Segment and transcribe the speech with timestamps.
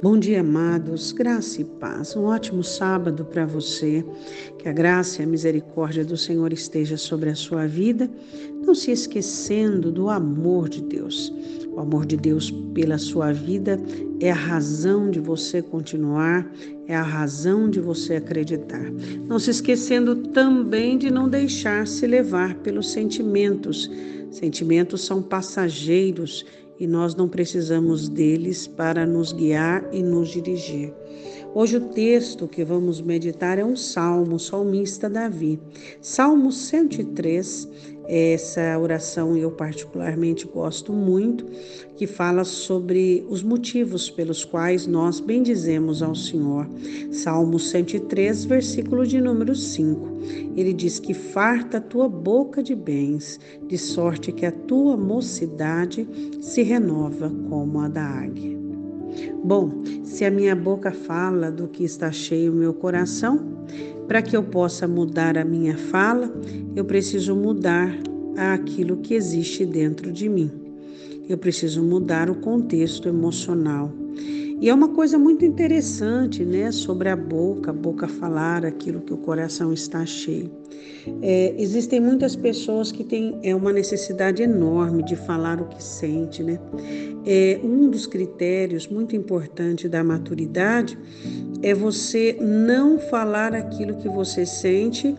[0.00, 2.14] Bom dia, amados, graça e paz.
[2.14, 4.04] Um ótimo sábado para você.
[4.56, 8.08] Que a graça e a misericórdia do Senhor esteja sobre a sua vida,
[8.64, 11.34] não se esquecendo do amor de Deus.
[11.72, 13.80] O amor de Deus pela sua vida
[14.20, 16.48] é a razão de você continuar,
[16.86, 18.92] é a razão de você acreditar.
[19.26, 23.90] Não se esquecendo também de não deixar se levar pelos sentimentos.
[24.30, 26.46] Sentimentos são passageiros
[26.78, 30.92] e nós não precisamos deles para nos guiar e nos dirigir.
[31.60, 35.58] Hoje o texto que vamos meditar é um salmo, salmista Davi.
[36.00, 37.68] Salmo 103,
[38.06, 41.44] essa oração eu particularmente gosto muito,
[41.96, 46.70] que fala sobre os motivos pelos quais nós bendizemos ao Senhor.
[47.10, 50.16] Salmo 103, versículo de número 5.
[50.56, 56.08] Ele diz que farta a tua boca de bens, de sorte que a tua mocidade
[56.40, 58.67] se renova como a da águia.
[59.42, 63.58] Bom, se a minha boca fala do que está cheio o meu coração,
[64.06, 66.32] para que eu possa mudar a minha fala,
[66.74, 67.94] eu preciso mudar
[68.36, 70.50] aquilo que existe dentro de mim.
[71.28, 73.92] Eu preciso mudar o contexto emocional.
[74.60, 79.12] E é uma coisa muito interessante, né, sobre a boca, a boca falar aquilo que
[79.12, 80.50] o coração está cheio.
[81.22, 86.42] É, existem muitas pessoas que têm é, uma necessidade enorme de falar o que sente,
[86.42, 86.58] né?
[87.24, 90.98] É, um dos critérios muito importante da maturidade
[91.62, 95.14] é você não falar aquilo que você sente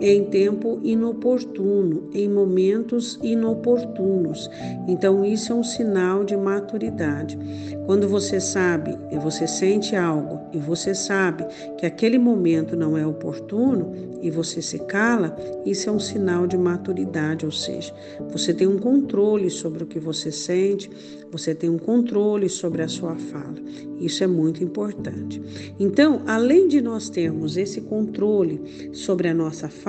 [0.00, 4.48] em tempo inoportuno, em momentos inoportunos.
[4.86, 7.38] Então, isso é um sinal de maturidade.
[7.86, 11.46] Quando você sabe e você sente algo e você sabe
[11.78, 16.56] que aquele momento não é oportuno e você se cala, isso é um sinal de
[16.56, 17.94] maturidade, ou seja,
[18.30, 20.90] você tem um controle sobre o que você sente,
[21.30, 23.56] você tem um controle sobre a sua fala.
[24.00, 25.40] Isso é muito importante.
[25.78, 29.87] Então, além de nós termos esse controle sobre a nossa fala,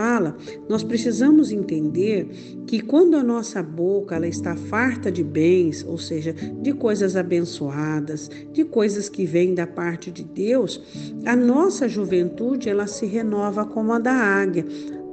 [0.68, 2.28] nós precisamos entender
[2.66, 8.30] que quando a nossa boca ela está farta de bens, ou seja, de coisas abençoadas,
[8.54, 10.82] de coisas que vêm da parte de Deus,
[11.26, 14.66] a nossa juventude ela se renova como a da águia.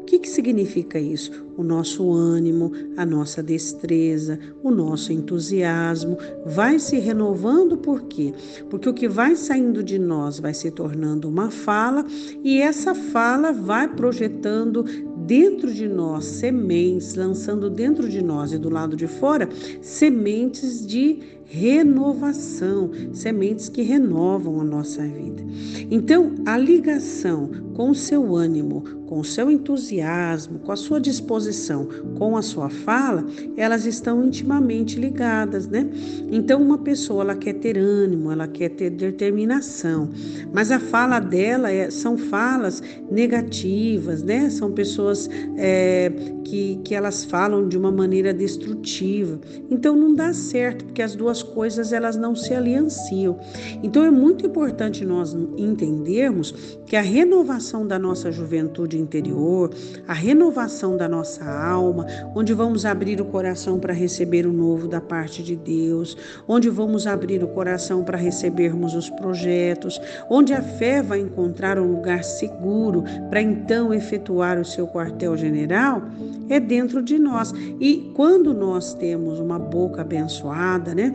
[0.06, 1.46] O que, que significa isso?
[1.56, 8.32] o nosso ânimo, a nossa destreza, o nosso entusiasmo vai se renovando por quê?
[8.68, 12.04] Porque o que vai saindo de nós vai se tornando uma fala
[12.44, 14.84] e essa fala vai projetando
[15.26, 19.48] dentro de nós sementes, lançando dentro de nós e do lado de fora
[19.80, 25.42] sementes de renovação, sementes que renovam a nossa vida.
[25.90, 31.86] Então, a ligação com o seu ânimo, com o seu entusiasmo, com a sua disposição,
[32.18, 33.24] com a sua fala,
[33.56, 35.88] elas estão intimamente ligadas, né?
[36.30, 40.10] Então, uma pessoa ela quer ter ânimo, ela quer ter determinação,
[40.52, 44.50] mas a fala dela é, são falas negativas, né?
[44.50, 46.10] São pessoas é,
[46.44, 49.38] que, que elas falam de uma maneira destrutiva.
[49.70, 53.38] Então, não dá certo, porque as duas coisas elas não se alianciam.
[53.82, 59.70] Então, é muito importante nós entendermos que a renovação da nossa juventude interior,
[60.06, 65.00] a renovação da nossa alma, onde vamos abrir o coração para receber o novo da
[65.00, 71.02] parte de Deus, onde vamos abrir o coração para recebermos os projetos, onde a fé
[71.02, 76.02] vai encontrar um lugar seguro para então efetuar o seu quartel-general,
[76.48, 77.52] é dentro de nós.
[77.80, 81.14] E quando nós temos uma boca abençoada, né?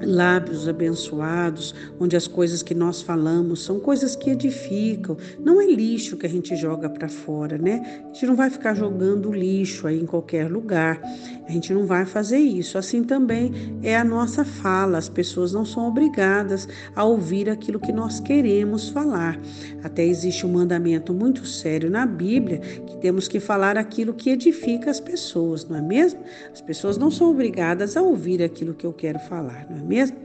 [0.00, 6.16] lábios abençoados, onde as coisas que nós falamos são coisas que edificam, não é lixo
[6.16, 8.02] que a gente joga para fora, né?
[8.04, 11.00] A gente não vai ficar jogando lixo aí em qualquer lugar,
[11.46, 12.78] a gente não vai fazer isso.
[12.78, 17.92] Assim também é a nossa fala, as pessoas não são obrigadas a ouvir aquilo que
[17.92, 19.38] nós queremos falar.
[19.82, 24.90] Até existe um mandamento muito sério na Bíblia que temos que falar aquilo que edifica
[24.90, 26.20] as pessoas, não é mesmo?
[26.52, 30.16] As pessoas não são obrigadas a ouvir aquilo que eu quero falar, não é mesmo?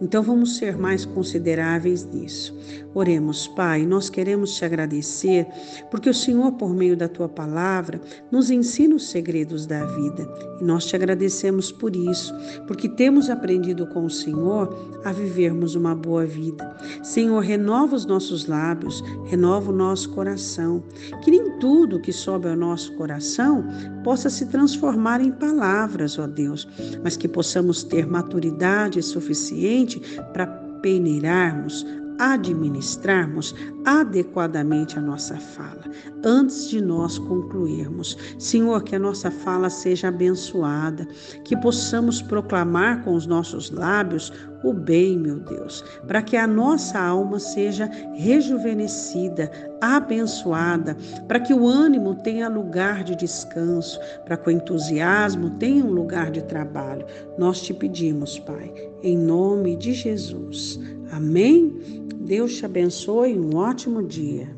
[0.00, 2.56] Então vamos ser mais consideráveis nisso.
[2.94, 5.46] Oremos, Pai, nós queremos te agradecer
[5.90, 10.26] porque o Senhor, por meio da tua palavra, nos ensina os segredos da vida.
[10.60, 12.34] E nós te agradecemos por isso,
[12.66, 16.76] porque temos aprendido com o Senhor a vivermos uma boa vida.
[17.02, 20.82] Senhor, renova os nossos lábios, renova o nosso coração.
[21.22, 23.64] Que nem tudo que sobe ao nosso coração
[24.02, 26.66] possa se transformar em palavras, ó Deus,
[27.02, 30.00] mas que possamos ter maturidade suficiente
[30.32, 30.46] para
[30.82, 31.84] peneirarmos
[32.18, 33.54] administrarmos
[33.84, 35.82] adequadamente a nossa fala,
[36.24, 38.16] antes de nós concluirmos.
[38.38, 41.06] Senhor, que a nossa fala seja abençoada,
[41.44, 44.32] que possamos proclamar com os nossos lábios
[44.62, 49.50] o bem, meu Deus, para que a nossa alma seja rejuvenescida,
[49.80, 50.96] abençoada,
[51.28, 56.30] para que o ânimo tenha lugar de descanso, para que o entusiasmo tenha um lugar
[56.30, 57.06] de trabalho.
[57.38, 58.72] Nós te pedimos, Pai,
[59.02, 60.80] em nome de Jesus.
[61.12, 62.06] Amém?
[62.20, 64.55] Deus te abençoe, um ótimo dia.